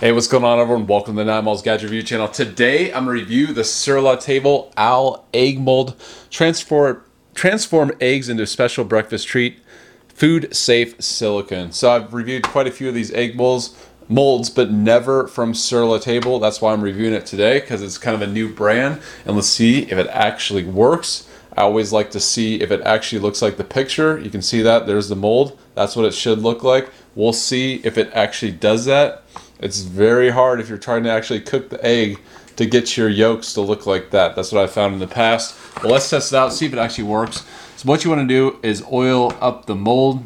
[0.00, 0.86] Hey, what's going on, everyone?
[0.86, 2.28] Welcome to the Nine Miles Gadget Review channel.
[2.28, 6.00] Today, I'm going to review the Sur La Table Owl Egg Mold.
[6.30, 7.02] Transform,
[7.34, 9.58] transform eggs into a special breakfast treat.
[10.06, 11.72] Food safe silicone.
[11.72, 13.74] So I've reviewed quite a few of these egg molds,
[14.08, 16.38] molds, but never from Sur La Table.
[16.38, 19.02] That's why I'm reviewing it today because it's kind of a new brand.
[19.26, 21.28] And let's see if it actually works.
[21.56, 24.16] I always like to see if it actually looks like the picture.
[24.16, 25.58] You can see that there's the mold.
[25.74, 26.88] That's what it should look like.
[27.16, 29.24] We'll see if it actually does that.
[29.60, 32.20] It's very hard if you're trying to actually cook the egg
[32.56, 34.34] to get your yolks to look like that.
[34.36, 35.56] That's what I found in the past.
[35.76, 37.44] But let's test it out, see if it actually works.
[37.76, 40.24] So what you want to do is oil up the mold,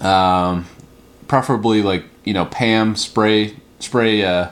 [0.00, 0.66] um,
[1.28, 4.50] preferably like you know Pam spray spray uh,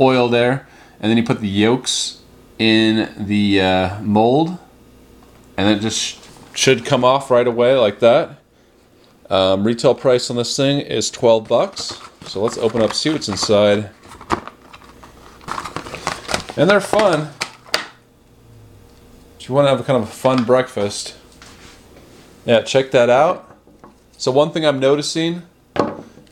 [0.00, 0.66] oil there,
[1.00, 2.22] and then you put the yolks
[2.58, 4.58] in the uh, mold,
[5.56, 8.38] and it just should come off right away like that.
[9.30, 12.00] Um, retail price on this thing is 12 bucks.
[12.28, 13.88] So let's open up, see what's inside.
[16.58, 17.30] And they're fun.
[19.40, 21.16] If you want to have a kind of a fun breakfast.
[22.44, 23.56] Yeah, check that out.
[24.18, 25.42] So one thing I'm noticing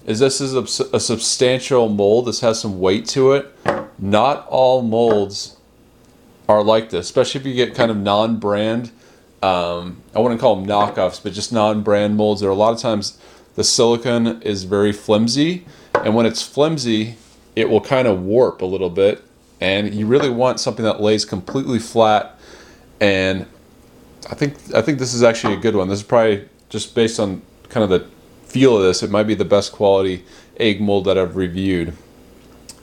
[0.04, 2.26] is this is a, a substantial mold.
[2.26, 3.54] This has some weight to it.
[3.98, 5.56] Not all molds
[6.46, 8.90] are like this, especially if you get kind of non-brand.
[9.42, 12.42] Um, I wouldn't call them knockoffs, but just non-brand molds.
[12.42, 13.18] There are a lot of times
[13.54, 15.64] the silicone is very flimsy
[16.06, 17.16] and when it's flimsy,
[17.56, 19.24] it will kind of warp a little bit.
[19.60, 22.38] And you really want something that lays completely flat.
[23.00, 23.44] And
[24.30, 25.88] I think I think this is actually a good one.
[25.88, 28.06] This is probably just based on kind of the
[28.44, 29.02] feel of this.
[29.02, 30.24] It might be the best quality
[30.58, 31.92] egg mold that I've reviewed.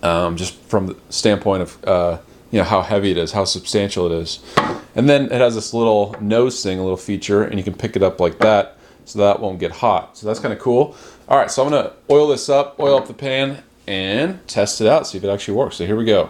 [0.01, 2.17] Um, just from the standpoint of uh,
[2.51, 4.44] you know how heavy it is, how substantial it is.
[4.95, 7.95] And then it has this little nose thing, a little feature, and you can pick
[7.95, 10.17] it up like that so that won't get hot.
[10.17, 10.95] So that's kind of cool.
[11.27, 14.87] All right, so I'm gonna oil this up, oil up the pan, and test it
[14.87, 15.77] out, see if it actually works.
[15.77, 16.29] So here we go.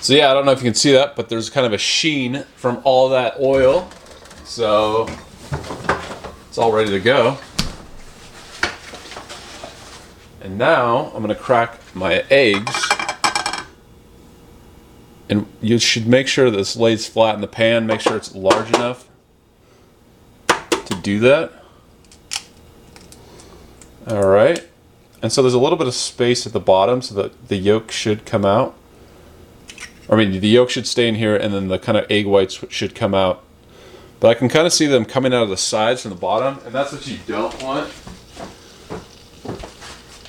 [0.00, 1.78] So yeah, I don't know if you can see that, but there's kind of a
[1.78, 3.88] sheen from all that oil.
[4.44, 5.08] So
[6.48, 7.38] it's all ready to go.
[10.42, 12.74] And now I'm gonna crack my eggs.
[15.30, 18.68] And you should make sure this lays flat in the pan, make sure it's large
[18.68, 19.08] enough
[20.48, 21.63] to do that.
[24.06, 24.62] All right.
[25.22, 27.90] And so there's a little bit of space at the bottom so that the yolk
[27.90, 28.76] should come out.
[30.10, 32.62] I mean, the yolk should stay in here and then the kind of egg whites
[32.68, 33.42] should come out.
[34.20, 36.58] But I can kind of see them coming out of the sides from the bottom,
[36.64, 37.92] and that's what you don't want.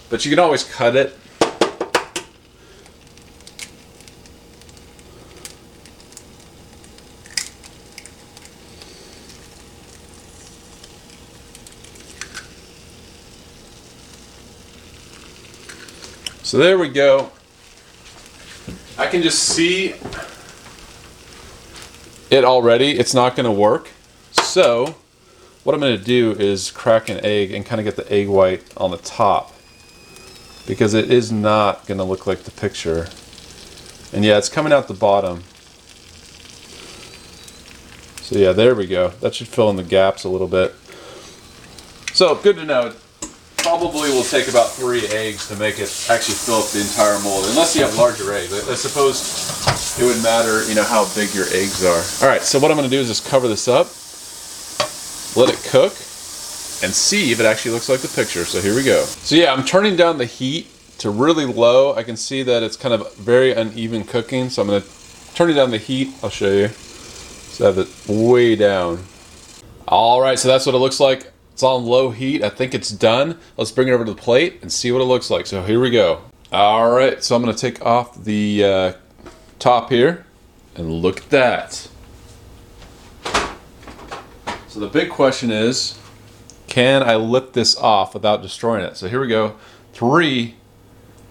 [0.09, 1.17] But you can always cut it
[16.45, 17.31] So there we go.
[18.99, 19.95] I can just see
[22.29, 22.91] it already.
[22.91, 23.89] It's not going to work.
[24.31, 24.95] So
[25.63, 28.27] what I'm going to do is crack an egg and kind of get the egg
[28.27, 29.55] white on the top
[30.67, 33.07] because it is not going to look like the picture.
[34.13, 35.41] And yeah, it's coming out the bottom.
[38.21, 39.07] So yeah, there we go.
[39.19, 40.75] That should fill in the gaps a little bit.
[42.13, 42.93] So good to know
[43.65, 47.43] probably will take about three eggs to make it actually fill up the entire mold,
[47.49, 48.53] unless you have larger eggs.
[48.53, 52.23] I, I suppose it would matter, you know, how big your eggs are.
[52.23, 53.87] All right, so what I'm going to do is just cover this up,
[55.35, 55.93] let it cook,
[56.85, 58.45] and see if it actually looks like the picture.
[58.45, 59.01] So here we go.
[59.01, 60.67] So yeah, I'm turning down the heat
[60.99, 61.95] to really low.
[61.95, 64.87] I can see that it's kind of very uneven cooking, so I'm going to
[65.33, 66.13] turn it down the heat.
[66.21, 66.67] I'll show you.
[66.67, 69.03] So I have it way down.
[69.87, 72.43] All right, so that's what it looks like it's on low heat.
[72.43, 73.39] I think it's done.
[73.55, 75.45] Let's bring it over to the plate and see what it looks like.
[75.45, 76.23] So here we go.
[76.51, 78.93] All right, so I'm gonna take off the uh,
[79.57, 80.25] top here
[80.75, 81.89] and look at that.
[84.67, 85.97] So the big question is,
[86.67, 88.97] can I lift this off without destroying it?
[88.97, 89.55] So here we go.
[89.93, 90.55] Three,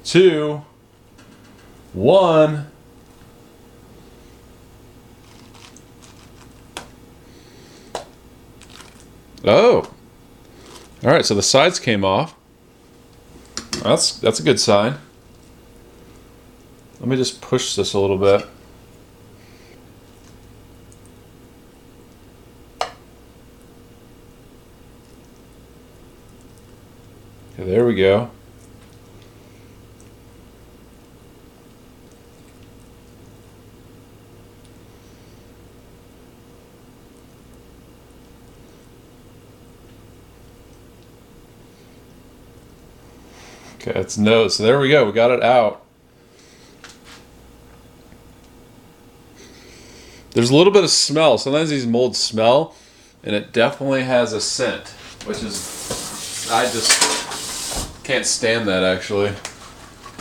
[0.05, 0.65] two,
[1.93, 2.69] one.
[9.45, 9.94] Oh,
[11.04, 12.34] all right, so the sides came off.
[13.83, 14.97] That's that's a good sign.
[16.98, 18.47] Let me just push this a little bit.
[27.53, 28.30] Okay, there we go.
[43.86, 44.48] Okay, it's no.
[44.48, 45.04] So there we go.
[45.04, 45.83] We got it out.
[50.31, 51.36] There's a little bit of smell.
[51.36, 52.75] Sometimes these molds smell,
[53.22, 54.89] and it definitely has a scent,
[55.27, 59.33] which is I just can't stand that actually.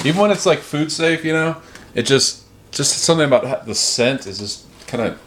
[0.04, 1.62] Even when it's like food safe, you know,
[1.96, 5.20] it just just something about the scent is just kind of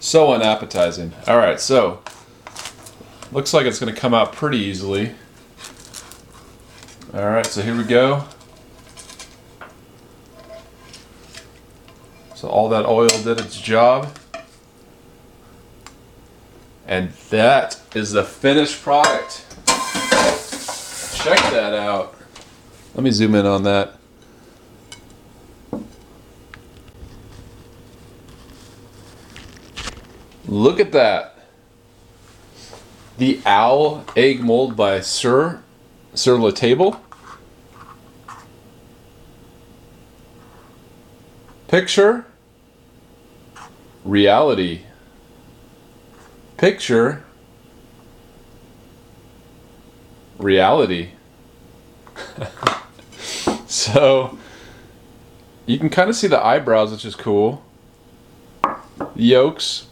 [0.00, 1.12] so unappetizing.
[1.26, 2.00] All right, so
[3.32, 5.14] looks like it's going to come out pretty easily.
[7.16, 8.24] All right, so here we go.
[12.34, 14.14] So all that oil did its job.
[16.86, 19.46] And that is the finished product.
[21.14, 22.14] Check that out.
[22.94, 23.98] Let me zoom in on that.
[30.46, 31.38] Look at that.
[33.16, 35.62] The owl egg mold by Sur
[36.12, 37.00] Sur La Table.
[41.76, 42.24] Picture
[44.02, 44.84] reality.
[46.56, 47.22] Picture
[50.38, 51.10] reality.
[53.66, 54.38] so
[55.66, 57.62] you can kind of see the eyebrows, which is cool.
[59.14, 59.88] Yolks.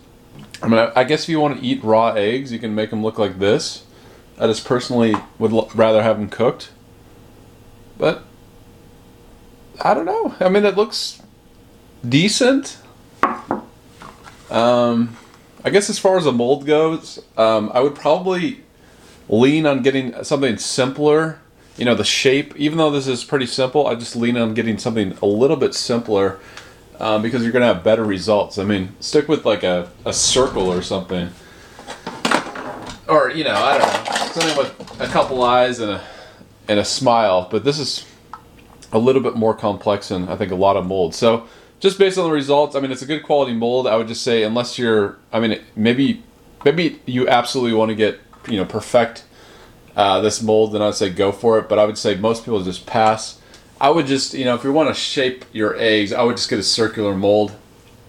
[0.63, 3.03] I mean, I guess if you want to eat raw eggs, you can make them
[3.03, 3.85] look like this.
[4.41, 6.71] I just personally would l- rather have them cooked.
[7.99, 8.25] But
[9.83, 10.35] I don't know.
[10.41, 11.21] I mean, it looks
[12.09, 12.79] decent.
[14.51, 15.17] Um,
[15.65, 18.61] I guess as far as a mold goes, um, I would probably
[19.29, 21.41] lean on getting something simpler.
[21.77, 24.79] You know, the shape, even though this is pretty simple, I just lean on getting
[24.79, 26.39] something a little bit simpler
[27.01, 28.59] um, because you're going to have better results.
[28.59, 31.31] I mean, stick with like a, a circle or something.
[33.09, 36.05] Or, you know, I don't know, something with a couple eyes and a,
[36.69, 37.49] and a smile.
[37.51, 38.07] But this is
[38.93, 41.17] a little bit more complex than I think a lot of molds.
[41.17, 41.49] So,
[41.85, 43.87] just based on the results, I mean, it's a good quality mold.
[43.87, 46.23] I would just say, unless you're, I mean, maybe,
[46.65, 49.25] maybe you absolutely want to get, you know, perfect
[49.95, 51.69] uh, this mold, then I'd say go for it.
[51.69, 53.39] But I would say most people just pass.
[53.79, 56.49] I would just, you know, if you want to shape your eggs, I would just
[56.49, 57.55] get a circular mold,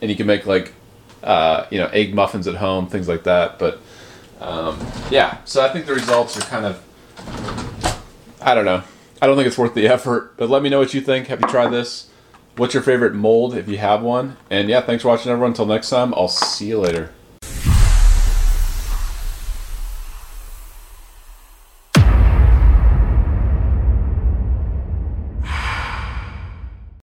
[0.02, 0.72] and you can make like,
[1.22, 3.60] uh, you know, egg muffins at home, things like that.
[3.60, 3.82] But
[4.40, 4.80] um,
[5.12, 6.82] yeah, so I think the results are kind of,
[8.42, 8.84] I don't know.
[9.22, 10.38] I don't think it's worth the effort.
[10.38, 11.28] But let me know what you think.
[11.28, 12.10] Have you tried this?
[12.58, 14.38] What's your favorite mold if you have one?
[14.50, 15.52] And yeah, thanks for watching, everyone.
[15.52, 17.12] Until next time, I'll see you later.